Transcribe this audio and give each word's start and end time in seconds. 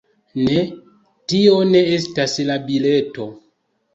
Ne, 0.45 0.61
tio 1.33 1.59
ne 1.75 1.83
estas 1.97 2.35
la 2.47 2.57
bileto 2.71 3.31